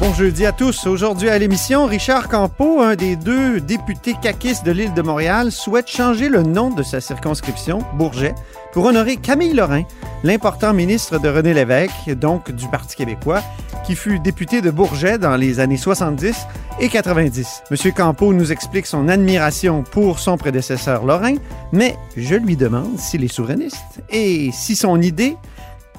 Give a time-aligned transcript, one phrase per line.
[0.00, 0.86] Bon jeudi à tous.
[0.86, 5.88] Aujourd'hui à l'émission, Richard Campeau, un des deux députés caquistes de l'île de Montréal, souhaite
[5.88, 8.34] changer le nom de sa circonscription, Bourget,
[8.72, 9.82] pour honorer Camille Lorrain,
[10.22, 13.42] l'important ministre de René Lévesque, donc du Parti québécois,
[13.84, 16.34] qui fut député de Bourget dans les années 70
[16.80, 17.64] et 90.
[17.70, 21.34] Monsieur Campeau nous explique son admiration pour son prédécesseur Lorrain,
[21.72, 25.36] mais je lui demande s'il est souverainiste et si son idée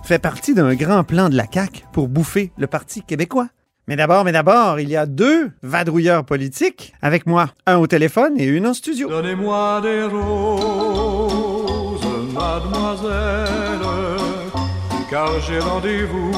[0.03, 3.47] fait partie d'un grand plan de la CAQ pour bouffer le Parti québécois.
[3.87, 8.33] Mais d'abord, mais d'abord, il y a deux vadrouilleurs politiques avec moi, un au téléphone
[8.39, 9.07] et une en studio.
[9.09, 12.01] Donnez-moi des roses,
[12.33, 13.79] mademoiselle,
[15.09, 16.31] car j'ai rendez-vous.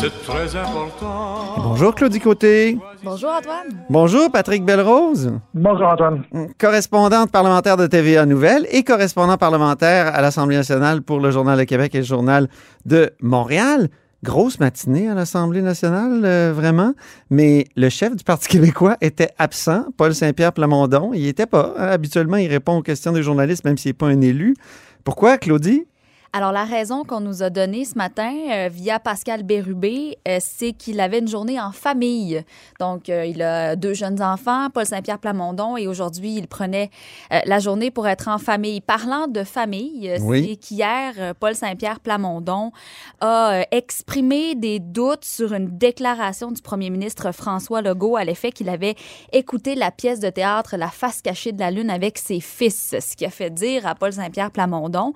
[0.00, 1.54] C'est très important.
[1.58, 2.76] Bonjour Claudie Côté.
[3.04, 3.68] Bonjour Antoine.
[3.88, 6.24] Bonjour Patrick Belrose, Bonjour Antoine.
[6.58, 11.62] correspondante parlementaire de TVA Nouvelles et correspondant parlementaire à l'Assemblée nationale pour le Journal de
[11.62, 12.48] Québec et le Journal
[12.86, 13.88] de Montréal.
[14.24, 16.94] Grosse matinée à l'Assemblée nationale, euh, vraiment.
[17.30, 21.12] Mais le chef du Parti québécois était absent, Paul Saint-Pierre Plamondon.
[21.12, 21.74] Il était pas.
[21.76, 21.88] hein.
[21.88, 24.54] Habituellement, il répond aux questions des journalistes, même s'il n'est pas un élu.
[25.02, 25.86] Pourquoi, Claudie?
[26.34, 30.72] Alors, la raison qu'on nous a donnée ce matin euh, via Pascal Bérubé, euh, c'est
[30.72, 32.42] qu'il avait une journée en famille.
[32.80, 36.88] Donc, euh, il a deux jeunes enfants, Paul Saint-Pierre Plamondon, et aujourd'hui, il prenait
[37.44, 38.80] la journée pour être en famille.
[38.80, 40.48] Parlant de famille, Oui.
[40.48, 42.72] c'est qu'hier, Paul Saint-Pierre Plamondon
[43.20, 48.68] a exprimé des doutes sur une déclaration du premier ministre François Legault à l'effet qu'il
[48.68, 48.94] avait
[49.32, 53.16] écouté la pièce de théâtre La face cachée de la lune avec ses fils, ce
[53.16, 55.12] qui a fait dire à Paul Saint-Pierre Plamondon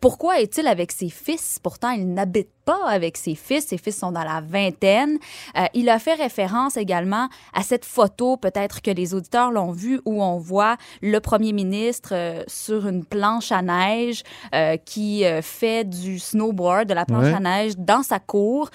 [0.00, 3.66] pourquoi est-il avec ses fils Pourtant, il n'habite pas avec ses fils.
[3.66, 5.14] Ses fils sont dans la vingtaine.
[5.56, 10.00] Euh, il a fait référence également à cette photo, peut-être que les auditeurs l'ont vu,
[10.04, 14.22] où on voit le premier ministre euh, sur une planche à neige
[14.54, 17.34] euh, qui fait du snowboard, de la planche Ouais.
[17.34, 18.70] à neige dans sa cour.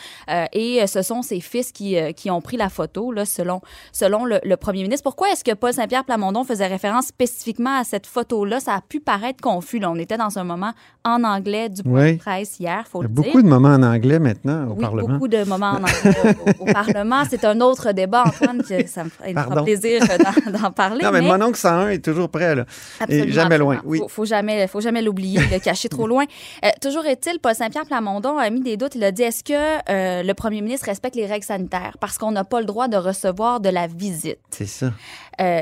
[0.52, 3.62] Et ce sont ses fils qui, qui ont pris la photo, là, selon,
[3.92, 5.04] selon le, le premier ministre.
[5.04, 8.60] Pourquoi est-ce que Paul Saint-Pierre Plamondon faisait référence spécifiquement à cette photo-là?
[8.60, 9.80] Ça a pu paraître confus.
[9.80, 9.90] Là.
[9.92, 10.72] On était dans un moment
[11.06, 12.14] en anglais du point Oui.
[12.14, 13.44] de presse hier, faut Il y a le beaucoup dire.
[13.44, 15.14] de moments en anglais maintenant au Oui, Parlement.
[15.14, 17.24] beaucoup de moments en anglais au, au Parlement.
[17.30, 21.04] C'est un autre débat, Antoine, que ça me fera, plaisir euh, d'en, parler.
[21.04, 22.66] Non, mais, mais mon oncle 101 est toujours prêt, là.
[23.00, 24.00] absolument, Et jamais loin, oui.
[24.00, 26.26] Faut, faut jamais, faut jamais l'oublier, le cacher trop loin.
[26.66, 28.96] Euh, toujours est-il, Paul Saint-Pierre Plamondon a mis des doutes.
[28.96, 31.98] Il a dit est-ce que euh, le premier ministre respecte les règles sanitaires?
[32.00, 34.40] Parce qu'on n'a pas le droit de recevoir de la visite.
[34.52, 34.92] C'est ça.
[35.42, 35.62] Euh,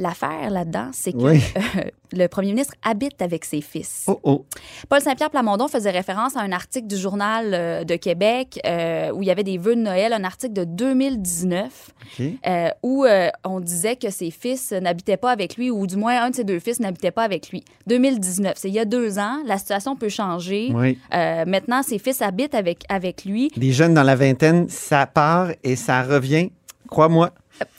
[0.00, 1.42] L'affaire là-dedans, c'est que Oui.
[1.76, 4.04] euh, le premier ministre habite avec ses fils.
[4.08, 4.44] Oh, oh.
[4.88, 9.22] Paul Saint-Pierre Plamondon faisait référence à un article du Journal euh, de Québec euh, où
[9.22, 12.26] il y avait des vœux de Noël, un article de 2019 OK.
[12.46, 13.06] euh, où
[13.44, 16.44] on disait que ses fils n'habitaient pas avec lui ou du moins un de ses
[16.44, 17.64] deux fils n'habitait pas avec lui.
[17.86, 19.38] 2019, c'est il y a deux ans.
[19.46, 20.70] La situation peut changer.
[20.74, 20.98] Oui.
[21.10, 23.50] Maintenant, ses fils habitent avec, avec lui.
[23.56, 26.50] Les jeunes dans la vingtaine, ça part et ça revient.
[26.90, 27.30] Crois-moi.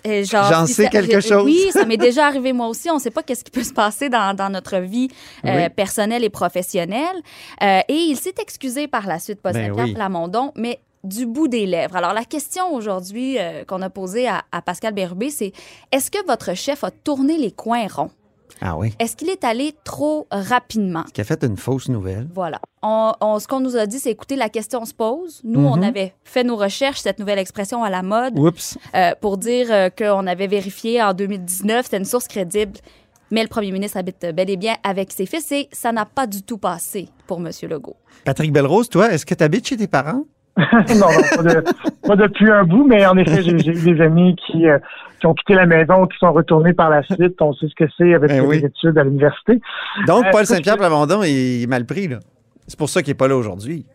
[0.06, 1.44] J'en sais quelque chose.
[1.44, 2.90] Oui, ça m'est déjà arrivé moi aussi.
[2.90, 5.10] On ne sait pas qu'est-ce qui peut se passer dans, dans notre vie
[5.46, 5.70] euh, Oui.
[5.70, 7.16] personnelle et professionnelle.
[7.64, 9.96] Euh, et il s'est excusé par la suite, Paul Ben oui.
[10.56, 11.96] Mais du bout des lèvres.
[11.96, 15.52] Alors, la question aujourd'hui euh, qu'on a posée à, à Pascal Bérubé, c'est
[15.92, 18.12] est-ce que votre chef a tourné les coins ronds?
[18.62, 18.94] Ah oui.
[19.00, 21.04] Est-ce qu'il est allé trop rapidement?
[21.14, 22.28] Qui a fait une fausse nouvelle.
[22.34, 22.60] Voilà.
[22.84, 25.42] On, on- ce qu'on nous a dit, c'est écoutez, la question se pose.
[25.44, 25.84] Nous, on Mhm.
[25.84, 28.78] avait fait nos recherches, cette nouvelle expression à la mode Oups.
[28.96, 32.74] euh, pour dire euh, qu'on avait vérifié en 2019, c'était une source crédible.
[33.32, 36.28] Mais le premier ministre habite bel et bien avec ses fils et ça n'a pas
[36.28, 37.50] du tout passé pour M.
[37.70, 37.96] Legault.
[38.26, 40.26] Patrick Belrose, toi, est-ce que tu habites chez tes parents?
[40.58, 41.64] non, non, pas, de-
[42.08, 44.80] pas depuis un bout, mais en effet, j'ai eu des amis qui, euh,
[45.20, 47.42] qui ont quitté la maison, qui sont retournés par la suite.
[47.42, 48.58] On sait ce que c'est avec Ben les oui.
[48.66, 49.62] études à l'université.
[50.08, 52.20] Donc, Euh, Paul Saint-Pierre Plamondon il est mal pris, là.
[52.68, 53.86] C'est pour ça qu'il n'est pas là aujourd'hui.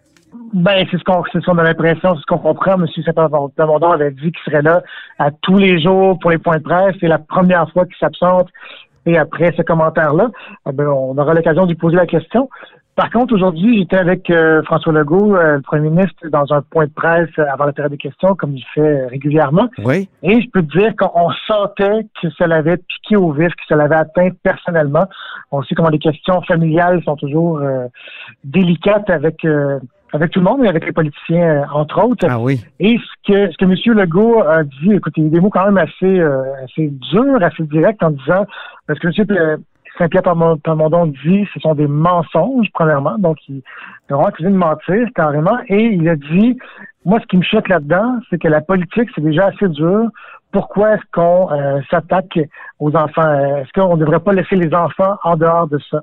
[0.52, 2.78] Ben, c'est ce qu'on ce a l'impression, c'est ce qu'on comprend.
[2.78, 4.82] Monsieur Saint-Plamondon avait dit qu'il serait là
[5.18, 6.94] à tous les jours pour les points de presse.
[7.00, 8.48] C'est la première fois qu'il s'absente.
[9.06, 10.28] Et après ce commentaire-là,
[10.68, 12.48] eh ben, on aura l'occasion de lui poser la question.
[12.96, 16.86] Par contre, aujourd'hui, j'étais avec euh, François Legault, euh, le premier ministre, dans un point
[16.86, 19.68] de presse euh, avant la période des questions, comme il fait euh, régulièrement.
[19.84, 20.08] Oui.
[20.22, 23.76] Et je peux te dire qu'on sentait que ça l'avait piqué au vif, que ça
[23.76, 25.04] l'avait atteint personnellement.
[25.52, 27.86] On sait comment les questions familiales sont toujours euh,
[28.44, 29.78] délicates avec euh,
[30.14, 32.26] avec tout le monde et avec les politiciens, entre autres.
[32.30, 32.64] Ah oui.
[32.80, 33.98] Et ce que ce que M.
[33.98, 37.42] Legault a dit, écoutez, il y a des mots quand même assez euh, assez durs,
[37.42, 38.46] assez directs en disant
[38.86, 39.58] parce que M.
[39.98, 43.18] Saint-Pierre Plamondon dit ce sont des mensonges, premièrement.
[43.18, 43.62] Donc, il
[44.10, 45.58] a vraiment accusé de mentir, carrément.
[45.68, 46.58] Et il a dit,
[47.04, 50.10] moi, ce qui me choque là-dedans, c'est que la politique, c'est déjà assez dur
[50.56, 52.38] pourquoi est-ce qu'on euh, s'attaque
[52.78, 53.30] aux enfants?
[53.58, 56.00] Est-ce qu'on ne devrait pas laisser les enfants en dehors de ça?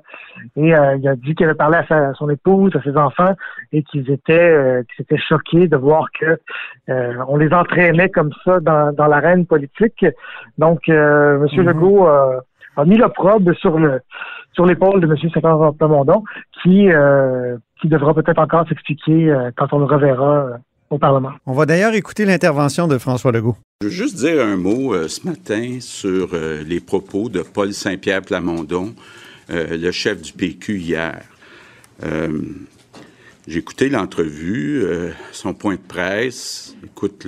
[0.54, 3.34] Et euh, il a dit qu'il avait parlé à, son épouse, à ses enfants,
[3.72, 6.38] et qu'ils étaient, euh, qu'ils étaient choqués de voir que
[6.86, 10.06] on les entraînait comme ça dans, dans l'arène politique.
[10.58, 11.46] Donc, M.
[11.52, 12.08] Mm Legault
[12.76, 14.00] a mis l'opprobre sur le
[14.52, 15.16] sur l'épaule de M.
[15.32, 16.22] Sécor Plamondon,
[16.62, 16.88] qui
[17.80, 20.58] qui devra peut-être encore s'expliquer quand on le reverra
[20.90, 21.32] au Parlement.
[21.46, 23.56] On va d'ailleurs écouter l'intervention de François Legault.
[23.80, 27.72] Je veux juste dire un mot euh, ce matin sur euh, les propos de Paul
[27.72, 28.94] Saint-Pierre Plamondon,
[29.50, 31.20] euh, le chef du PQ hier.
[33.46, 34.84] J'ai écouté l'entrevue,
[35.32, 36.74] son point de presse.
[36.82, 37.26] Écoute,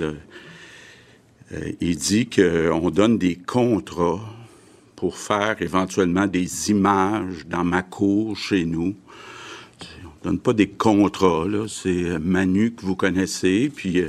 [1.80, 4.20] il dit qu'on donne des contrats
[4.96, 8.96] pour faire éventuellement des images dans ma cour chez nous
[10.26, 11.66] donne pas des contrats, là.
[11.68, 14.08] C'est Manu que vous connaissez, puis euh,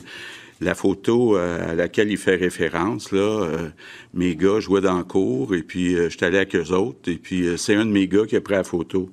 [0.61, 3.69] la photo euh, à laquelle il fait référence, là, euh,
[4.15, 7.17] mes gars jouaient dans le cours, et puis je suis allé avec eux autres, et
[7.17, 9.11] puis c'est un de mes gars qui a pris la photo.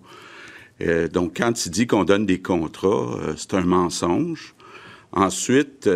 [1.13, 4.55] donc, quand il dit qu'on donne des contrats, c'est un mensonge.
[5.17, 5.89] Ensuite,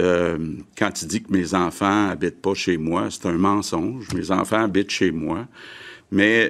[0.78, 4.06] quand il dit que mes enfants habitent pas chez moi, c'est un mensonge.
[4.14, 5.48] Mes enfants habitent chez moi.
[6.12, 6.48] Mais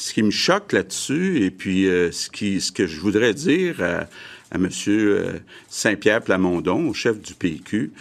[0.00, 4.06] ce qui me choque là-dessus, et puis euh, ce, qui, que je voudrais dire à,
[4.54, 4.68] M.
[4.88, 5.38] Euh,
[5.68, 7.92] Saint-Pierre Plamondon, au chef du PQ,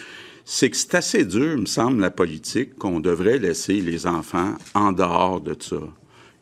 [0.45, 4.93] c'est que c'est assez dur, me semble, la politique, qu'on devrait laisser les enfants en
[4.93, 5.77] dehors de ça.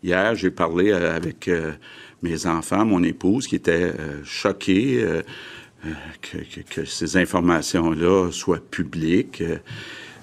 [0.03, 1.49] Hier, j'ai parlé euh, avec
[2.21, 3.93] mes enfants, mon épouse, qui était
[4.23, 5.05] choquée
[6.21, 9.43] que, ces informations-là soient publiques.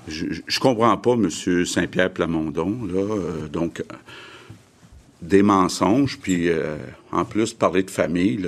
[0.08, 1.30] je, je comprends pas, M.
[1.64, 3.48] Saint-Pierre Plamondon, là.
[3.48, 3.82] donc,
[5.24, 6.76] des mensonges, puis euh,
[7.10, 8.46] en plus parler de famille,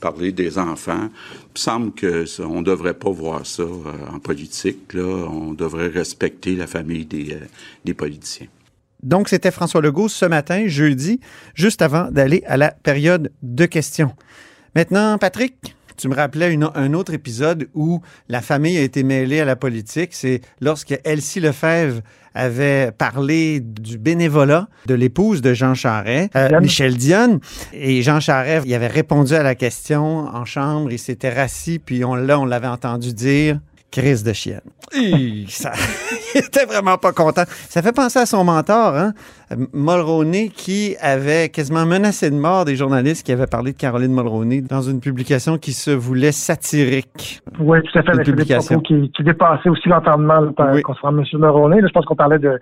[0.00, 1.08] parler des enfants.
[1.08, 4.94] Il me semble que on devrait pas voir ça euh, en politique.
[4.94, 7.38] On devrait respecter la famille euh,
[7.84, 8.48] des politiciens.
[9.02, 11.20] Donc, c'était François Legault ce matin, jeudi,
[11.54, 14.12] juste avant d'aller à la période de questions.
[14.74, 19.44] Maintenant, Patrick, tu me rappelais un autre épisode où la famille a été mêlée à
[19.44, 20.10] la politique.
[20.12, 22.00] C'est lorsque Elsie Lefebvre
[22.34, 27.40] avait parlé du bénévolat de l'épouse de Jean Charest, euh, Michel Dionne.
[27.72, 32.04] Et Jean Charest, il avait répondu à la question en chambre, il s'était rassis, puis
[32.04, 33.58] on, là, on l'avait entendu dire
[33.90, 34.60] crise de chienne.
[35.48, 35.72] ça,
[36.34, 37.44] il était vraiment pas content.
[37.48, 39.12] Ça fait penser à son mentor, hein?
[39.72, 44.60] Mulroney, qui avait quasiment menacé de mort des journalistes qui avaient parlé de Caroline Mulroney
[44.60, 47.40] dans une publication qui se voulait satirique.
[47.60, 48.12] Oui, tout à fait.
[48.12, 48.80] Une publication.
[48.80, 50.52] Qui, qui, dépassait aussi l'entendement
[50.82, 51.24] concernant M.
[51.34, 51.80] Mulroney.
[51.80, 52.58] je pense qu'on parlait de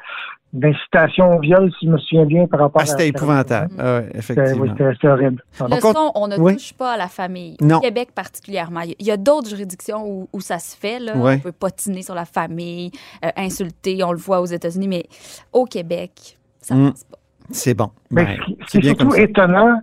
[0.54, 3.74] d'incitation au viol, si je me souviens bien, par rapport ah, C'était épouvantable.
[3.76, 4.62] Ah, effectivement.
[4.62, 5.44] Oui, c'était horrible.
[5.60, 7.56] Le son, on ne touche pas à la famille.
[7.60, 7.78] Non.
[7.78, 8.82] Au Québec particulièrement.
[8.82, 11.00] Il y a d'autres juridictions où, où, ça se fait.
[11.00, 11.14] Là.
[11.16, 12.92] On peut patiner sur la famille,
[13.24, 14.04] euh, insulter.
[14.04, 15.04] On le voit aux États-Unis, mais
[15.52, 16.90] au Québec, ça ne mm.
[16.92, 17.18] passe pas.
[17.50, 17.90] C'est bon.
[18.10, 19.80] Mais ce qui est surtout étonnant,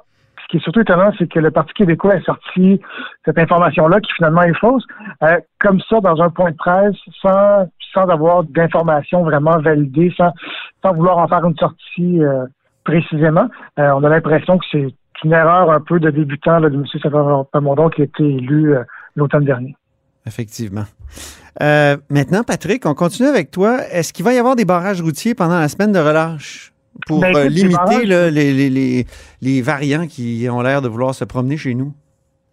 [0.52, 2.82] qui est surtout étonnant, c'est que le Parti québécois a sorti
[3.26, 4.84] cette information-là, qui finalement est fausse,
[5.24, 10.34] euh, comme ça, dans un point de presse, sans avoir d'informations vraiment validées, sans,
[10.94, 12.46] vouloir en faire une sortie euh,
[12.84, 13.48] précisément.
[13.80, 14.88] Euh, on a l'impression que c'est
[15.24, 16.84] une erreur un peu de débutant de M.
[17.02, 18.76] Savard Pamondon qui a été élu
[19.16, 19.76] l'automne dernier.
[20.26, 20.86] Effectivement.
[21.60, 23.78] maintenant, Patrick, on continue avec toi.
[23.92, 26.71] Est-ce qu'il va y avoir des barrages routiers pendant la semaine de relâche?
[27.08, 29.06] Pour ben, limiter les, les, les,
[29.42, 31.94] les variants qui ont l'air de vouloir se promener chez nous?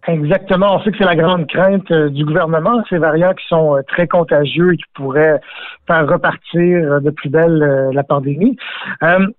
[0.08, 0.76] Exactement.
[0.76, 3.82] On sait que c'est la grande crainte euh, du gouvernement, ces variants qui sont euh,
[3.86, 5.38] très contagieux et qui pourraient
[5.86, 8.56] faire repartir euh, de plus belle la pandémie.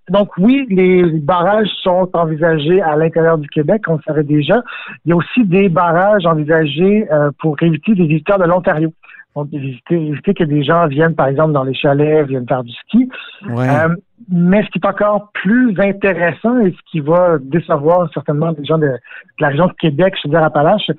[0.10, 4.62] donc oui, les barrages sont envisagés à l'intérieur du Québec, on le savait déjà.
[5.06, 7.08] Il y a aussi des barrages envisagés
[7.40, 8.94] pour éviter des visiteurs de l'Ontario.
[9.36, 12.72] Donc, éviter, éviter que des gens viennent, par exemple, dans les chalets, viennent faire du
[12.72, 13.10] ski.
[13.48, 13.90] Euh,
[14.30, 18.78] mais ce qui est encore plus intéressant et ce qui va décevoir certainement les gens
[18.78, 18.98] de,
[19.40, 20.92] la région de Québec, je veux dire Appalaches,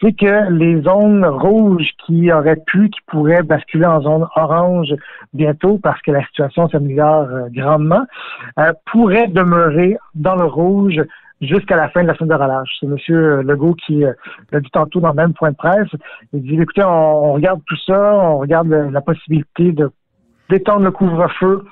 [0.00, 4.94] c'est que les zones rouges qui auraient pu, qui pourraient basculer en zone orange
[5.32, 8.04] bientôt parce que la situation s'améliore euh, grandement,
[8.58, 11.00] euh, pourraient demeurer dans le rouge
[11.40, 12.70] jusqu'à la fin de la semaine de relâche.
[12.80, 13.40] C'est M.
[13.42, 14.12] Legault qui euh,
[14.52, 15.88] l'a dit tantôt dans le même point de presse.
[16.32, 19.90] Il dit, écoutez, on, regarde tout ça, on regarde la possibilité de
[20.50, 21.62] d'étendre le couvre-feu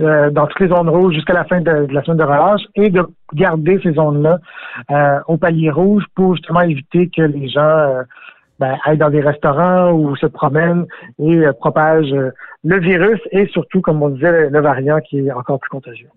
[0.00, 2.88] euh, dans toutes les zones rouges jusqu'à la fin de, la semaine de relâche et
[2.88, 4.38] de garder ces zones-là
[4.90, 8.04] euh, au palier rouge pour justement éviter que les gens
[8.58, 10.86] ben, aillent dans des restaurants ou se promènent
[11.18, 12.16] et propagent
[12.64, 16.08] le virus et surtout, comme on disait, le variant qui est encore plus contagieux.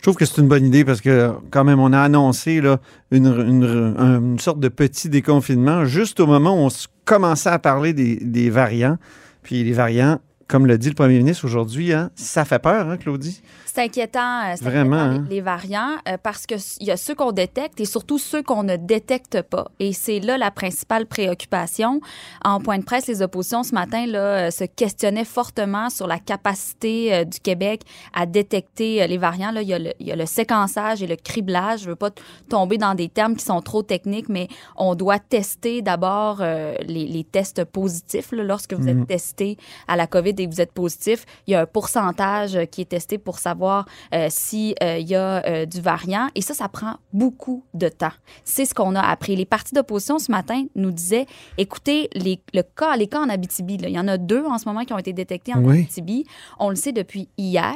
[0.00, 2.78] Je trouve que c'est une bonne idée parce que quand même, on a annoncé là,
[3.10, 6.70] une, une- un- une sorte de petit déconfinement juste au moment où on
[7.04, 8.96] commençait à parler des, des variants.
[9.42, 10.18] Puis les variants,
[10.50, 13.40] comme le dit le premier ministre aujourd'hui, hein, ça fait peur, hein, Claudie?
[13.64, 15.26] C'est inquiétant, euh, Vraiment, inquiétant, hein?
[15.30, 18.18] les, les variants euh, parce que s- il y a ceux qu'on détecte et surtout
[18.18, 19.68] ceux qu'on ne détecte pas.
[19.78, 22.00] Et c'est là la principale préoccupation.
[22.44, 26.18] En point de presse, les oppositions ce matin là, euh, se questionnaient fortement sur la
[26.18, 29.52] capacité euh, du Québec à détecter euh, les variants.
[29.52, 31.82] Là, il, y a le, il y a le séquençage et le criblage.
[31.82, 32.10] Je veux pas
[32.48, 37.24] tomber dans des termes qui sont trop techniques, mais on doit tester d'abord les, les
[37.24, 38.32] tests positifs.
[38.32, 38.42] là.
[38.42, 41.66] Lorsque vous êtes testé à la COVID et vous êtes positif, il y a un
[41.66, 46.28] pourcentage euh, qui est testé pour savoir euh, si euh, y a euh, du variant.
[46.34, 48.12] Et ça, ça prend beaucoup de temps.
[48.44, 49.36] C'est ce qu'on a appris.
[49.36, 51.26] Les partis d'opposition ce matin nous disaient,
[51.58, 54.58] écoutez, les, le cas, les cas en Abitibi, là, il y en a deux en
[54.58, 55.80] ce moment qui ont été détectés en Oui.
[55.80, 56.24] Abitibi.
[56.58, 57.74] On le sait depuis hier,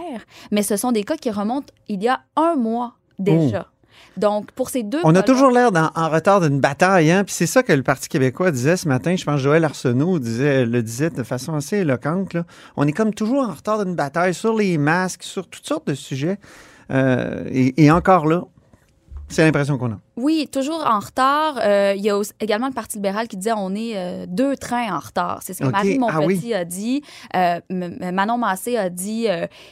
[0.50, 3.68] mais ce sont des cas qui remontent il y a un mois déjà.
[4.16, 7.24] Donc, pour ces deux On a toujours l'air en retard d'une bataille, hein?
[7.24, 9.16] Puis c'est ça que le Parti québécois disait ce matin.
[9.16, 12.34] Je pense que Joël Arsenault disait, le disait de façon assez éloquente.
[12.34, 12.44] là.
[12.76, 15.94] On est comme toujours en retard d'une bataille sur les masques, sur toutes sortes de
[15.94, 16.38] sujets.
[16.90, 18.44] Euh, et, et encore là,
[19.34, 19.98] c'est l'impression qu'on a.
[20.16, 21.58] Oui, toujours en retard.
[21.62, 24.56] Euh, il y a aussi- également le Parti libéral qui disait on est euh, deux
[24.56, 25.40] trains en retard.
[25.42, 25.68] C'est ce que.
[25.68, 26.54] Marie Ah Montpetit oui.
[26.54, 27.02] a dit.
[27.36, 29.26] Euh, Manon Massé a dit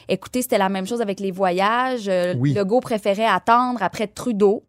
[0.09, 2.07] écoutez, c'était la même chose avec les voyages.
[2.09, 4.63] Legault préférait attendre après Trudeau.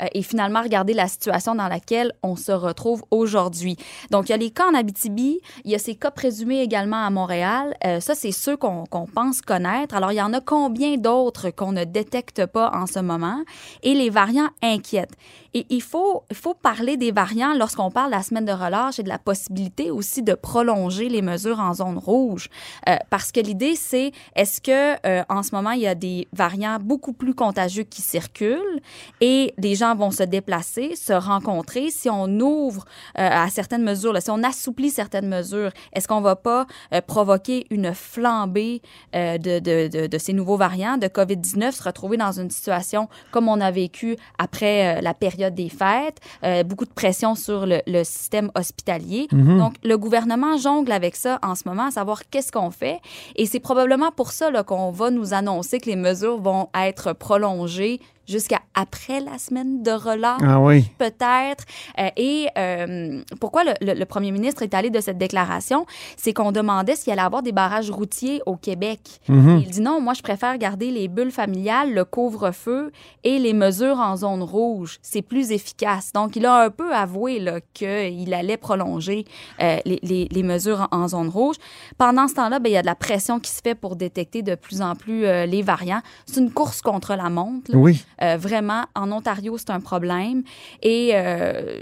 [0.00, 3.76] Euh, Et finalement, regarder la situation dans laquelle on se retrouve aujourd'hui.
[4.10, 7.04] Donc, il y a les cas en Abitibi, il y a ces cas présumés également
[7.04, 7.74] à Montréal.
[7.84, 9.94] Euh, ça, c'est ceux qu'on pense connaître.
[9.94, 13.42] Alors, il y en a combien d'autres qu'on ne détecte pas en ce moment?
[13.82, 15.16] Et les variants inquiètent.
[15.54, 18.98] Et il faut, il faut parler des variants lorsqu'on parle de la semaine de relâche
[18.98, 22.48] et de la possibilité aussi de prolonger les mesures en zone rouge.
[22.88, 26.28] Euh, parce que l'idée, c'est est-ce que euh, en ce moment, il y a des
[26.32, 28.80] variants beaucoup plus contagieux qui circulent
[29.20, 31.90] et les gens vont se déplacer, se rencontrer?
[31.90, 32.84] Si on ouvre
[33.18, 37.00] euh, à certaines mesures, là, si on assouplit certaines mesures, est-ce qu'on va pas euh,
[37.00, 38.82] provoquer une flambée
[39.14, 43.08] euh, de, de, de, de ces nouveaux variants de COVID-19, se retrouver dans une situation
[43.30, 47.64] comme on a vécu après euh, la période des fêtes, euh, beaucoup de pression sur
[47.64, 49.28] le, le système hospitalier.
[49.30, 53.00] Donc, le gouvernement jongle avec ça en ce moment, à savoir qu'est-ce qu'on fait.
[53.36, 58.00] Et c'est probablement pour ça qu'on va nous annoncer que les mesures vont être prolongées
[58.28, 60.84] jusqu'à après la semaine de relâche Ah oui.
[60.98, 61.64] peut-être.
[61.98, 65.84] Euh, et euh, pourquoi le, le- le premier ministre est allé de cette déclaration?
[66.16, 69.00] C'est qu'on demandait s'il allait avoir des barrages routiers au Québec.
[69.28, 69.62] Mhm.
[69.64, 72.92] Il dit non, moi, je préfère garder les bulles familiales, le couvre-feu
[73.24, 74.98] et les mesures en zone rouge.
[75.02, 76.12] C'est plus efficace.
[76.12, 77.42] Donc, il a un peu avoué
[77.74, 79.24] qu'il allait prolonger
[79.62, 81.56] euh, les, les- les mesures en, en zone rouge.
[81.98, 84.42] Pendant ce temps-là, ben, il y a de la pression qui se fait pour détecter
[84.42, 86.00] de plus en plus les variants.
[86.26, 87.72] C'est une course contre la montre.
[87.72, 87.78] là.
[87.78, 88.04] Oui.
[88.22, 90.42] Euh, vraiment, en Ontario, c'est un problème.
[90.82, 91.80] Et euh,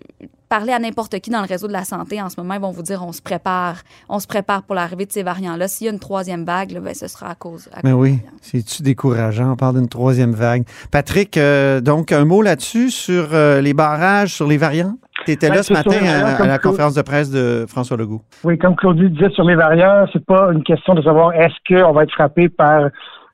[0.49, 2.71] parler à n'importe qui dans le réseau de la santé en ce moment, ils vont
[2.71, 3.77] vous dire on se prépare,
[4.09, 5.69] on se prépare pour l'arrivée de ces variants-là.
[5.69, 7.69] S'il y a une troisième vague, là, ben, ce sera à cause.
[7.73, 9.53] à Ben cause oui, c'est-tu décourageant?
[9.53, 10.65] On parle d'une troisième vague.
[10.91, 14.95] Patrick, euh, donc un mot là-dessus sur euh, les barrages, sur les variants?
[15.27, 18.23] Tu étais Ben, là ce matin à, la conférence de presse de François Legault.
[18.45, 21.93] Oui, comme Claudie disait sur les variants, c'est pas une question de savoir est-ce qu'on
[21.93, 22.89] va être frappé par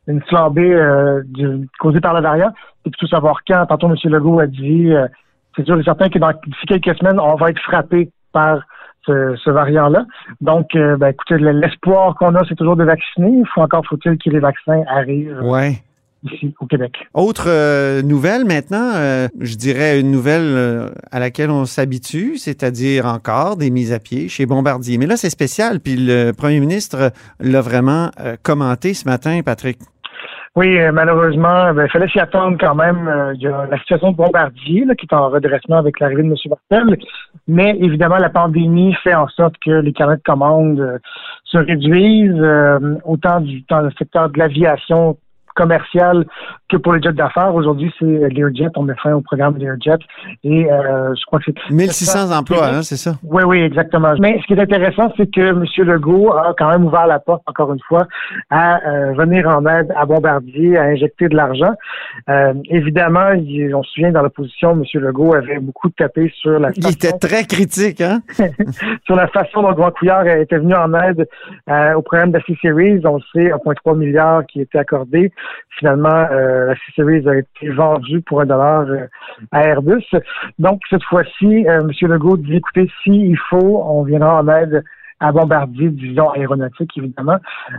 [0.06, 2.52] une flambée euh, du- causée par le variant,
[2.84, 3.64] c'est plutôt savoir quand.
[3.66, 3.96] Tantôt, M.
[4.04, 5.06] Legault a dit, euh,
[5.56, 8.61] c'est sûr et certain que dans d'ici quelques semaines, on va être frappé par
[9.06, 10.04] ce, ce variant-là.
[10.40, 13.28] Donc, euh, ben, écoutez, l'espoir qu'on a, c'est toujours de vacciner.
[13.30, 15.82] Il faut encore faut-il que les vaccins arrivent Ouais.
[16.23, 16.92] ici au Québec.
[17.12, 23.04] Autre euh, nouvelle maintenant, euh, je dirais une nouvelle euh, à laquelle on s'habitue, c'est-à-dire
[23.06, 24.96] encore des mises à pied chez Bombardier.
[24.96, 29.78] Mais là, c'est spécial, puis le premier ministre l'a vraiment euh, commenté ce matin, Patrick.
[30.56, 33.08] Oui, euh, malheureusement, ben, il fallait s'y attendre quand même.
[33.08, 36.23] Euh, Il y a la situation de Bombardier là, qui est en redressement avec l'arrivée
[36.23, 36.37] de M.
[36.49, 36.96] Martel.
[37.49, 40.99] Mais évidemment, la pandémie fait en sorte que les carnets de commandes euh,
[41.42, 45.16] se réduisent, euh, autant du, dans le secteur de l'aviation
[45.54, 46.25] commerciale
[46.68, 47.54] que pour les jets d'affaires.
[47.54, 48.68] Aujourd'hui, c'est Learjet.
[48.76, 49.99] On met fin au programme Learjet.
[50.42, 53.12] Et euh, je crois que c'est 1600 emplois, hein, c'est ça?
[53.23, 54.12] oui, oui, exactement.
[54.18, 55.64] Mais ce qui est intéressant, c'est que M.
[55.87, 58.06] Legault a quand même ouvert la porte, encore une fois,
[58.50, 61.73] à euh, venir en aide à Bombardier, à injecter de l'argent.
[62.28, 64.82] Euh, évidemment, il- on se souvient, dans l'opposition, M.
[65.00, 68.20] Legault avait beaucoup tapé sur la Il façon, était très critique, hein?
[69.04, 71.26] sur la façon dont Grand Couillard était venu en aide
[71.70, 73.00] euh, au programme de la C-Series.
[73.04, 75.32] On le sait, 1,3 milliard qui était accordé.
[75.78, 79.06] Finalement, euh, la C-Series a été vendue pour un dollar euh,
[79.50, 80.04] à Airbus.
[80.58, 81.90] Donc, cette fois-ci, euh, M.
[82.02, 84.84] Legault dit, écoutez, s'il faut, on viendra en aide
[85.20, 87.38] à Bombardier, division aéronautique, évidemment.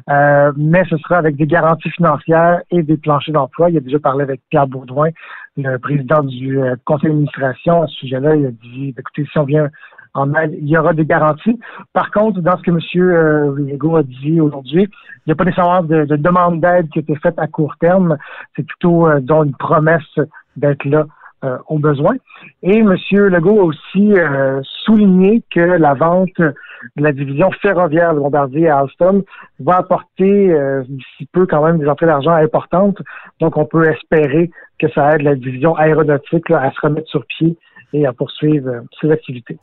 [0.10, 3.70] Euh, mais ce sera avec des garanties financières et des planchers d'emploi.
[3.70, 5.10] Il a déjà parlé avec Pierre Bourdouin,
[5.58, 8.36] le président du euh, conseil d'administration à ce sujet-là.
[8.36, 9.70] Il a dit, écoutez, si on vient
[10.16, 11.60] en aide, il y aura des garanties.
[11.94, 12.80] Par contre, dans ce que M.
[12.96, 17.00] Euh, Legault a dit aujourd'hui, il n'y a pas nécessairement de, de demande d'aide qui
[17.00, 18.18] a été faite à court terme.
[18.56, 20.20] C'est plutôt euh, une promesse
[20.56, 21.06] d'être là
[21.44, 22.16] euh, aux besoins.
[22.64, 22.96] Et M.
[23.12, 26.54] Legault a aussi euh, souligné que la vente de
[26.96, 29.22] la division ferroviaire de Bombardier à Alstom
[29.60, 33.00] va apporter euh, d'ici peu quand même des entrées d'argent importantes.
[33.40, 37.58] Donc, on peut espérer que ça aide la division aéronautique à se remettre sur pied
[37.94, 39.60] et à poursuivre ses activités.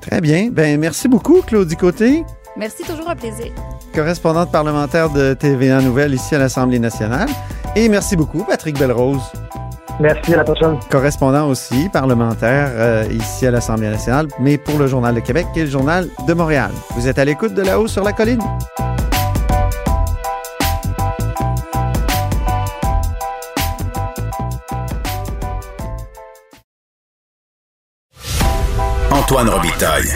[0.00, 0.48] Très bien.
[0.50, 2.24] Ben, merci beaucoup, Claudie Côté.
[2.56, 3.52] Merci, toujours un plaisir.
[3.94, 7.28] Correspondante parlementaire de TVA Nouvelle ici à l'Assemblée nationale.
[7.76, 9.22] Et merci beaucoup, Patrick Belrose.
[10.00, 10.78] Merci, à la prochaine.
[10.90, 15.60] Correspondant aussi, parlementaire euh, ici à l'Assemblée nationale, mais pour le Journal de Québec et
[15.60, 16.70] le Journal de Montréal.
[16.96, 18.40] Vous êtes à l'écoute de là-haut sur la colline.
[29.30, 30.10] Antoine Robitaille.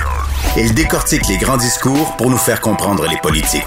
[0.56, 3.62] Il décortique les grands discours pour nous faire comprendre les politiques.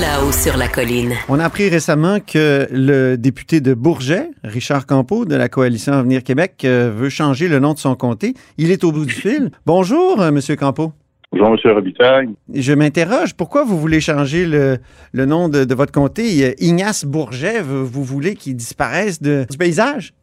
[0.00, 1.14] Là-haut sur la colline.
[1.28, 6.22] On a appris récemment que le député de Bourget, Richard Campeau, de la coalition Avenir
[6.22, 8.34] Québec, euh, veut changer le nom de son comté.
[8.58, 9.50] Il est au bout du fil.
[9.66, 10.92] Bonjour, euh, Monsieur Campeau.
[11.32, 12.28] Bonjour, Monsieur Robitaille.
[12.54, 14.78] Je m'interroge, pourquoi vous voulez changer le,
[15.10, 16.54] le nom de, de, votre comté?
[16.60, 20.14] Ignace Bourget, vous, vous voulez qu'il disparaisse de, du paysage?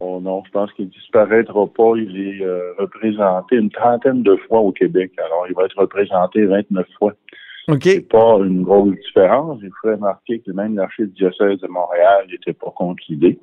[0.00, 1.92] Oh non, je pense qu'il disparaîtra pas.
[1.96, 5.12] Il est euh, représenté une trentaine de fois au Québec.
[5.18, 7.14] Alors, il va être représenté 29 fois.
[7.68, 7.82] OK.
[7.82, 9.58] C'est pas une grosse différence.
[9.62, 13.38] Il faut remarquer que même l'archidiocèse de Montréal n'était pas contre l'idée.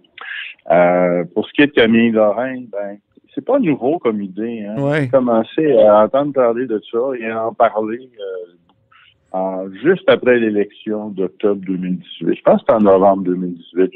[0.71, 2.97] Euh, pour ce qui est de Camille Lorrain, ben,
[3.33, 4.63] c'est pas nouveau comme idée.
[4.63, 4.81] Hein.
[4.81, 5.01] Ouais.
[5.03, 10.39] J'ai commencé à entendre parler de ça et à en parler euh, en, juste après
[10.39, 12.37] l'élection d'octobre 2018.
[12.37, 13.91] Je pense que en novembre 2018.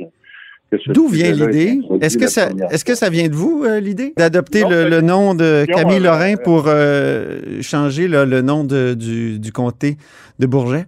[0.87, 1.79] D'où vient l'idée?
[2.01, 4.13] Est-ce que, ça, est que ça vient de vous, euh, l'idée?
[4.15, 9.39] D'adopter le, le, nom de Camille Lorrain pour euh, changer le, le nom de, du,
[9.39, 9.97] du, comté
[10.37, 10.85] de Bourget?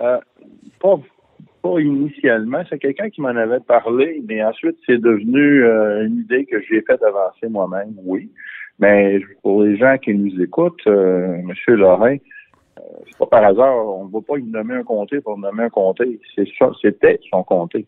[0.00, 0.18] Euh,
[0.80, 0.98] pas,
[1.62, 2.62] pas, initialement.
[2.68, 6.82] C'est quelqu'un qui m'en avait parlé, mais ensuite, c'est devenu euh, une idée que j'ai
[6.82, 8.30] faite avancer moi-même, oui.
[8.80, 11.52] Mais pour les gens qui nous écoutent, M.
[11.68, 12.16] Lorrain,
[13.06, 15.68] c'est pas par hasard, on ne va pas lui nommer un comté pour nommer un
[15.68, 16.18] comté.
[16.34, 17.86] C'était son comté.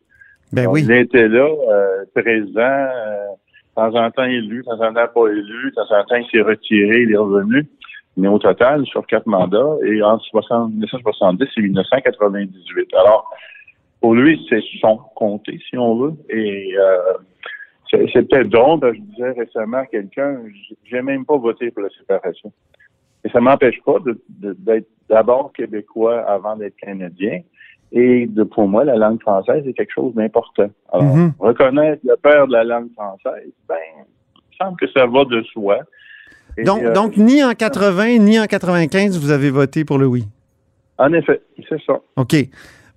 [0.56, 0.84] Ben oui.
[0.84, 5.06] Il était là, euh, présent, euh, de temps en temps élu, de temps en temps
[5.14, 7.68] pas élu, de temps en temps il s'est retiré, il est revenu.
[8.16, 12.94] Mais au total, sur quatre mandats, et en 60, 1970 et 1998.
[12.94, 13.30] Alors,
[14.00, 16.14] pour lui, c'est son comté, si on veut.
[16.30, 17.12] Et euh,
[17.90, 20.38] c'est peut-être drôle, je disais récemment à quelqu'un,
[20.84, 22.50] j'ai même pas voté pour la séparation.
[23.24, 23.98] Et ça m'empêche pas
[24.30, 27.40] d'être d'abord québécois avant d'être canadien.
[27.92, 30.70] Et de, pour moi, la langue française est quelque chose d'important.
[30.92, 31.20] Alors, Mhm.
[31.22, 31.32] mm -hmm.
[31.38, 34.00] reconnaître le père de la langue française, ben, il
[34.50, 35.78] me semble que ça va de soi.
[36.58, 40.06] Et, donc, euh, donc, ni en 80, ni en 95, vous avez voté pour le
[40.06, 40.24] oui?
[40.98, 42.00] En effet, c'est ça.
[42.16, 42.34] OK.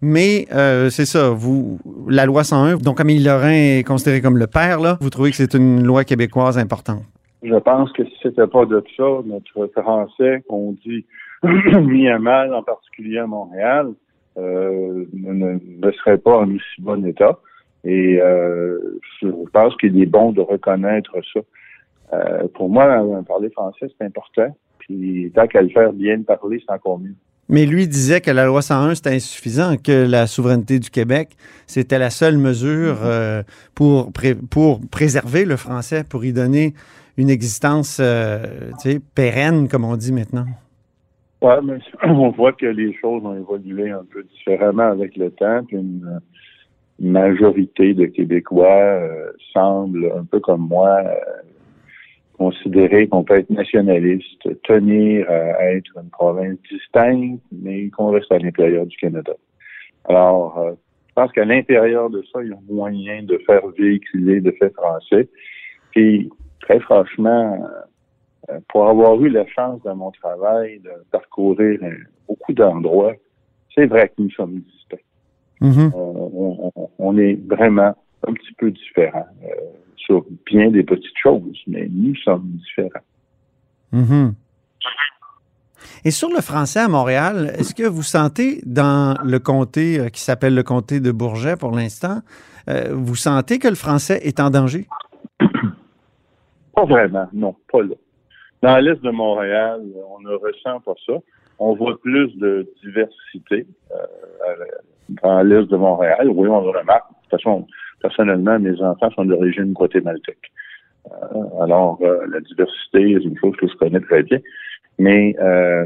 [0.01, 4.47] Mais euh, c'est ça, vous, la loi 101, donc Camille Lorrain est considéré comme le
[4.47, 7.03] père, là, vous trouvez que c'est une loi québécoise importante?
[7.43, 11.05] Je pense que si c'était pas de ça, notre français qu'on dit
[11.93, 13.87] mis à mal, en particulier à Montréal,
[14.39, 17.39] euh, ne, ne, serait pas en aussi bon état.
[17.83, 18.77] Et euh,
[19.21, 21.39] je pense qu'il est bon de reconnaître ça.
[22.13, 24.55] Euh, pour moi, parler français, c'est important.
[24.79, 27.15] Puis tant qu'à le faire bien parler, c'est encore mieux.
[27.47, 31.29] Mais lui disait que la loi 101, c'était insuffisant, que la souveraineté du Québec,
[31.65, 33.41] c'était la seule mesure euh,
[33.73, 36.73] pour, pré pour préserver le français, pour y donner
[37.17, 38.01] une existence
[39.15, 40.45] pérenne, comme on dit maintenant.
[41.41, 45.63] Oui, mais on voit que les choses ont évolué un peu différemment avec le temps.
[45.65, 46.19] Puis une,
[47.01, 51.15] majorité de Québécois euh, semblent, un peu comme moi, euh,
[52.37, 58.39] considérer qu'on peut être nationaliste, tenir à être une province distincte, mais qu'on reste à
[58.39, 59.31] l'intérieur du Canada.
[60.09, 60.71] Alors, euh,
[61.07, 64.73] je pense qu'à l'intérieur de ça, il y a moyen de faire véhiculer le fait
[64.73, 65.29] français.
[65.91, 67.65] Puis, très franchement,
[68.69, 71.79] pour avoir eu la chance dans mon travail de parcourir
[72.27, 73.13] beaucoup d'endroits,
[73.75, 75.05] c'est vrai que nous sommes distincts.
[75.61, 75.91] Mm -hmm.
[75.93, 77.93] on, on, on, est vraiment
[78.27, 79.49] un petit peu différents euh,
[79.97, 83.07] sur bien des petites choses, mais nous sommes différents.
[83.91, 84.33] Mm -hmm.
[86.05, 90.21] Et sur le français à Montréal, est-ce que vous sentez dans le comté euh, qui
[90.21, 92.17] s'appelle le comté de Bourget pour l'instant,
[92.69, 94.87] euh, vous sentez que le français est en danger?
[96.75, 97.95] Pas vraiment, non, pas là.
[98.61, 101.13] Dans l'est de Montréal, on ne ressent pas ça.
[101.59, 104.65] On voit plus de diversité euh,
[105.23, 106.29] dans l'est de Montréal.
[106.29, 107.09] Oui, on le remarque.
[107.09, 107.67] De toute façon,
[108.01, 110.51] personnellement, mes enfants sont d'origine guatémaltèque.
[111.07, 114.39] Euh, alors, euh, la diversité est une chose que je connais très bien.
[114.97, 115.85] Mais euh,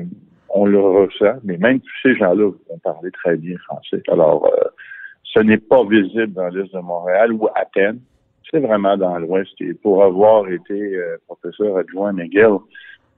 [0.49, 4.01] on le ressent, mais même tous ces gens-là vont parler très bien français.
[4.11, 4.69] Alors, euh,
[5.23, 7.99] ce n'est pas visible dans l'est de Montréal ou Athènes.
[8.53, 9.53] C'est vraiment dans l'ouest.
[9.61, 12.59] Et pour avoir été euh, professeur adjoint McGill,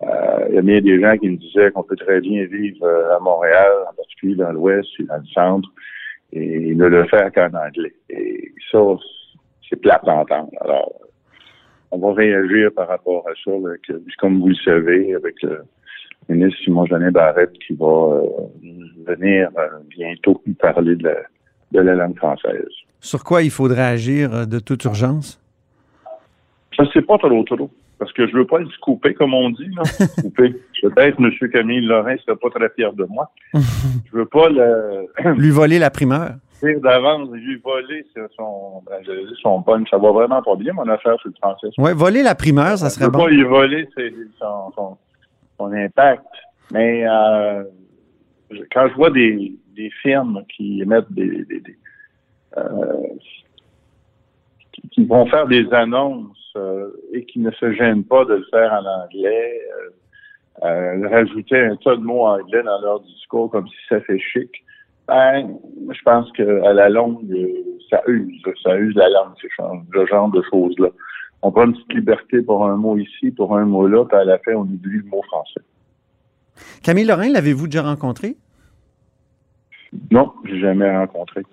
[0.03, 2.87] euh, il y a bien des gens qui me disaient qu'on peut très bien vivre
[3.13, 5.69] à Montréal, en particulier dans l'ouest et dans le centre,
[6.31, 7.93] et ne le faire qu'en anglais.
[8.09, 8.79] Et ça,
[9.69, 10.23] c'est plate à.
[10.61, 10.93] Alors,
[11.91, 13.81] on va réagir par rapport à ça, avec,
[14.19, 15.63] comme vous le savez, avec le
[16.29, 18.23] ministre Simon-Jeanin Barrette qui va euh,
[19.05, 21.15] venir euh, bientôt nous parler de la,
[21.71, 22.84] de la langue française.
[22.99, 25.39] Sur quoi il faudrait agir euh, de toute urgence?
[26.71, 29.49] Je ne sais pas trop trop, parce que je veux pas le couper, comme on
[29.49, 29.69] dit.
[29.75, 29.84] Là.
[30.36, 31.31] Peut-être M.
[31.51, 33.31] Camille Lorrain serait pas très fier de moi.
[33.53, 35.08] je veux pas le...
[35.38, 36.31] Lui voler la primeur.
[36.63, 38.05] dire d'avance, lui voler
[38.36, 39.03] son, ben,
[39.41, 39.89] son punch.
[39.89, 41.67] Ça va vraiment pas bien, mon affaire sur le français.
[41.77, 43.23] Oui, voler la primeur, ça serait je veux bon.
[43.25, 43.88] pas lui voler
[44.39, 44.97] son, son,
[45.58, 46.25] son impact.
[46.71, 47.63] Mais euh,
[48.71, 51.77] quand je vois des, des firmes qui émettent des, des- des,
[54.71, 58.45] qui, qui vont faire des annonces euh, et qui ne se gênent pas de le
[58.51, 59.89] faire en anglais, euh,
[60.63, 64.63] euh, rajouter un tas de mots anglais dans leur discours comme si ça fait chic,
[65.07, 65.57] ben,
[65.91, 67.47] je pense qu'à la longue, euh,
[67.89, 69.47] ça use, ça use la langue, ce
[70.07, 70.87] genre, de choses-là.
[71.41, 74.23] On prend une petite liberté pour un mot ici, pour un mot là, puis à
[74.23, 75.61] la fin, on oublie le mot français.
[76.81, 78.37] Camille Lorrain, l'avez-vous déjà rencontré?
[80.09, 81.43] Non, j'ai jamais rencontré.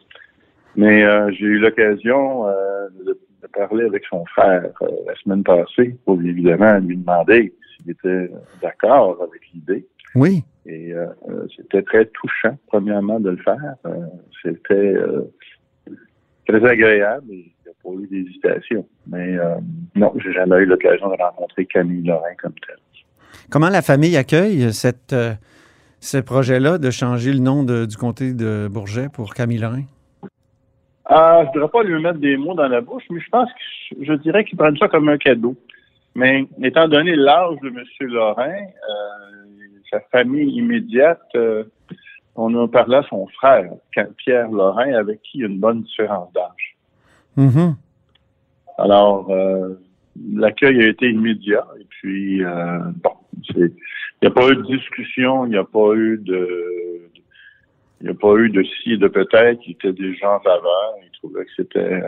[0.76, 5.42] Mais euh, j'ai eu l'occasion euh, de, de parler avec son frère euh, la semaine
[5.44, 8.30] passée pour évidemment lui demander s'il était
[8.62, 9.86] d'accord avec l'idée.
[10.14, 10.44] Oui.
[10.66, 11.06] Et euh,
[11.56, 13.74] c'était très touchant, premièrement, de le faire.
[13.86, 13.90] Euh,
[14.42, 15.22] c'était euh,
[16.46, 18.86] très agréable et il n'y a pas eu d'hésitation.
[19.08, 19.56] Mais euh,
[19.94, 22.76] non, j'ai jamais eu l'occasion de rencontrer Camille Lorrain comme tel.
[23.50, 25.32] Comment la famille accueille cette, euh,
[26.00, 29.82] ce projet-là de changer le nom de- du comté de Bourget pour Camille Lorrain?
[31.04, 33.48] Ah, je ne voudrais pas lui mettre des mots dans la bouche, mais je pense
[33.50, 33.58] que
[34.00, 35.56] je, je dirais qu'ils prennent ça comme un cadeau.
[36.14, 37.82] Mais étant donné l'âge de M.
[38.08, 39.42] Lorrain, euh,
[39.90, 41.64] sa famille immédiate, euh,
[42.36, 43.70] on a parlé à son frère,
[44.18, 46.76] Pierre Lorrain, avec qui il y a une bonne différence d'âge.
[47.36, 47.76] Mhm.
[48.78, 49.74] Alors, euh,
[50.34, 51.66] l'accueil a été immédiat.
[51.80, 53.12] Et puis, euh, bon,
[53.48, 53.72] c'est-
[54.22, 57.10] il n'y a pas eu de discussion, il n'y a pas eu de,
[58.02, 59.60] il n'y a pas eu de si et de peut-être.
[59.66, 60.94] Il était déjà en faveur.
[61.02, 62.00] Il trouvait que c'était euh,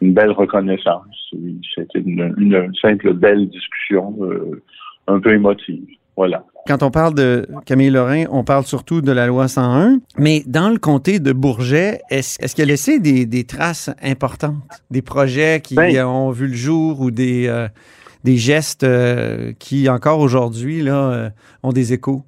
[0.00, 1.06] une belle reconnaissance.
[1.34, 4.62] Oui, C'était une, une simple belle discussion, euh,
[5.06, 5.84] un peu émotive.
[6.16, 6.44] Voilà.
[6.66, 9.98] Quand on parle de Camille Lorrain, on parle surtout de la loi 101.
[10.16, 14.54] Mais dans le comté de Bourget, est-ce est-ce qu'il a laissé des, des traces importantes?
[14.90, 17.68] Des projets qui Ben- ont vu le jour ou des, euh,
[18.22, 21.30] des gestes euh, qui, encore aujourd'hui, là,
[21.62, 22.22] ont des échos?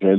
[0.00, 0.16] Là,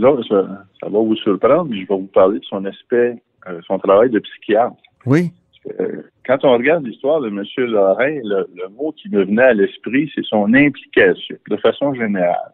[0.83, 4.09] ça, va vous surprendre, mais je vais vous parler de son aspect, euh, son travail
[4.09, 4.75] de psychiatre.
[5.05, 5.31] Oui.
[5.79, 7.43] Euh, quand on regarde l'histoire de M.
[7.69, 12.51] Lorrain, le, le mot qui me venait à l'esprit, c'est son implication, de façon générale.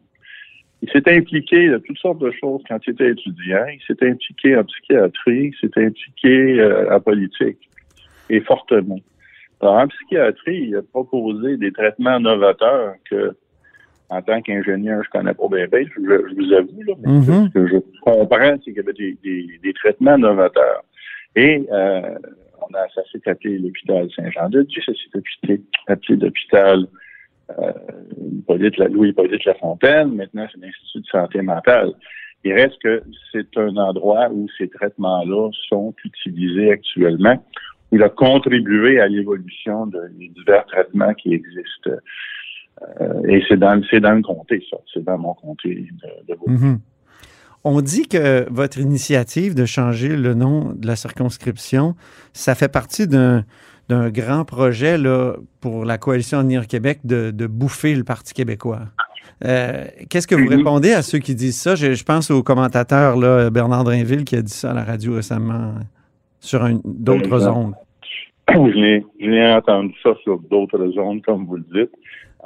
[0.82, 3.66] Il s'est impliqué de toutes sortes de choses quand il était étudiant.
[3.68, 7.70] Il s'est impliqué en psychiatrie, il s'est impliqué euh, en politique,
[8.30, 9.00] et fortement.
[9.62, 13.36] Alors, en psychiatrie, il a proposé des traitements novateurs que,
[14.10, 17.48] en tant qu'ingénieur, je connais pas bien, bien, je, je vous avoue, là, mais Mhm.
[17.48, 20.84] ce que je comprends, c'est qu'il y avait des, des, des traitements novateurs.
[21.36, 22.02] Et euh,
[22.62, 25.54] on a, ça s'est appelé l'hôpital Saint-Jean-de-Dieu, ça s'est
[25.88, 26.88] appelé, l'hôpital
[27.60, 27.72] euh,
[28.40, 31.92] Hippolyte La- Louis Hippolyte Lafontaine, maintenant c'est l'Institut de santé mentale.
[32.44, 37.44] Il reste que c'est un endroit où ces traitements-là sont utilisés actuellement,
[37.92, 41.92] où il a contribué à l'évolution de, des divers traitements qui existent.
[43.02, 44.78] Euh, et c'est dans, c'est dans le comté, ça.
[44.94, 45.88] C'est dans mon comté
[46.28, 46.40] de, de.
[46.52, 46.80] Mhm.
[47.66, 51.96] On dit que votre initiative de changer le nom de la circonscription,
[52.34, 53.44] ça fait partie d'un
[53.90, 58.82] d'un grand projet là, pour la coalition Avenir Québec de, de bouffer le Parti québécois.
[59.46, 60.58] Euh, Qu'est-ce que vous Mhm.
[60.58, 61.74] répondez à ceux qui disent ça?
[61.74, 65.16] Je, je pense au commentateur là, Bernard Drinville qui a dit ça à la radio
[65.16, 65.74] récemment
[66.40, 67.74] sur un- d'autres ondes.
[69.20, 71.96] je l'ai entendu ça sur d'autres zones, comme vous le dites.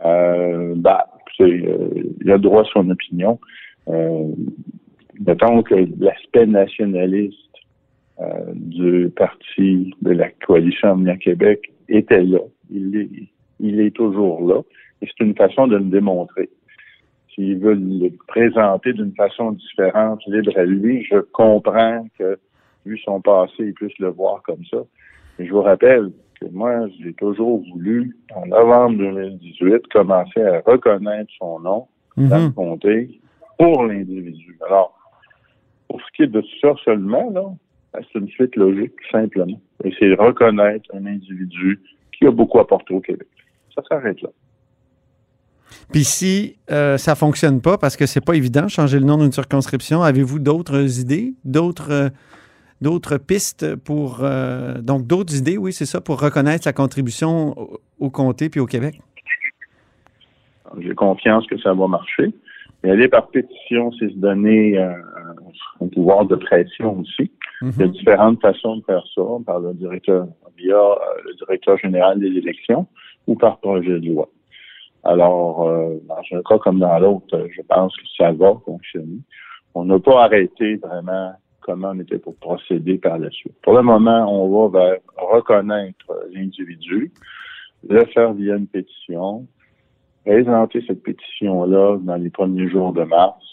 [0.03, 1.07] Euh, bah,
[1.41, 3.39] euh, il a droit à son opinion.
[3.87, 4.29] Euh,
[5.19, 7.37] mettons que l'aspect nationaliste
[8.19, 12.39] euh, du parti de la coalition Avenir Québec était là.
[12.69, 13.09] Il est,
[13.59, 14.61] il est toujours là.
[15.01, 16.49] Et c'est une façon de le démontrer.
[17.33, 22.37] s'il veut le présenter d'une façon différente, libre à lui, je comprends que,
[22.85, 24.77] vu son passé, il puisse le voir comme ça.
[25.39, 31.59] Je vous rappelle que moi, j'ai toujours voulu, en novembre 2018, commencer à reconnaître son
[31.59, 32.53] nom dans le Mhm.
[32.53, 33.19] comté
[33.57, 34.57] pour l'individu.
[34.67, 34.93] Alors,
[35.87, 37.43] pour ce qui est de ça seulement, là,
[37.93, 39.59] ben, c'est une suite logique, simplement.
[39.83, 41.79] Et c'est reconnaître un individu
[42.17, 43.27] qui a beaucoup apporté au Québec.
[43.75, 44.29] Ça s'arrête là.
[45.91, 49.31] Puis si euh, ça fonctionne pas, parce que c'est pas évident, changer le nom d'une
[49.31, 52.09] circonscription, avez-vous d'autres idées, d'autres euh,
[52.83, 57.79] d'autres pistes pour euh, donc d'autres idées, oui, c'est ça, pour reconnaître sa contribution au,
[57.99, 59.01] au comté puis au Québec?
[60.79, 62.33] J'ai confiance que ça va marcher.
[62.83, 64.91] Et aller par pétition, c'est se donner euh,
[65.79, 67.31] un pouvoir de pression aussi.
[67.61, 71.77] Il y a différentes façons de faire ça, par le directeur, via euh, le directeur
[71.77, 72.85] général des élections
[73.25, 74.27] ou par projet de loi.
[75.05, 79.19] Alors, euh, dans un cas comme dans l'autre, je pense que ça va fonctionner.
[79.75, 81.31] On n'a pas arrêté vraiment
[81.63, 83.55] comment on était pour procéder par la suite.
[83.63, 87.11] Pour le moment, on va vers reconnaître l'individu,
[87.89, 89.45] le faire via une pétition,
[90.25, 93.43] présenter cette pétition-là dans les premiers jours de mars,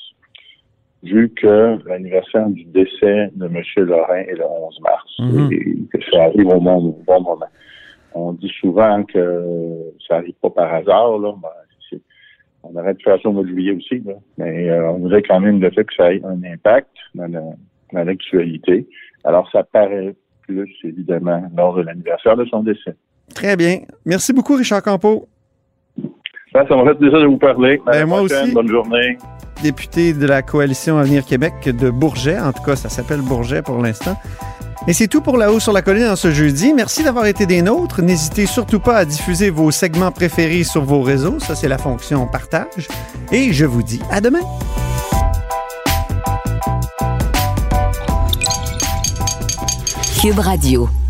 [1.02, 3.62] vu que l'anniversaire du décès de M.
[3.86, 5.52] Lorrain est le 11 mars Mhm.
[5.52, 7.46] et que ça arrive au bon, au bon moment.
[8.14, 11.32] On dit souvent que ça arrive pas par hasard, là.
[11.40, 11.48] Ben,
[12.62, 14.12] on aurait dû faire ça au mois de juillet aussi, là.
[14.36, 17.40] mais euh, on voudrait quand même le fait que ça ait un impact dans la-
[17.92, 18.86] dans l'actualité.
[19.24, 20.14] Alors, ça paraît
[20.46, 22.94] plus, évidemment, lors de l'anniversaire de son décès.
[23.34, 23.80] Très bien.
[24.04, 25.28] Merci beaucoup, Richard Campeau,
[26.52, 27.80] Ça, ça m'a fait plaisir de vous parler.
[27.86, 28.52] À Ben, moi aussi.
[28.52, 29.16] Bonne journée.
[29.62, 32.38] député de la coalition Avenir Québec de Bourget.
[32.40, 34.16] En tout cas, ça s'appelle Bourget pour l'instant.
[34.88, 36.72] Et c'est tout pour La Haut sur la Colline en ce jeudi.
[36.74, 38.00] Merci d'avoir été des nôtres.
[38.02, 41.38] N'hésitez surtout pas à diffuser vos segments préférés sur vos réseaux.
[41.38, 42.88] Ça, c'est la fonction partage.
[43.30, 44.40] Et je vous dis à demain.
[50.20, 51.09] Cube Radio.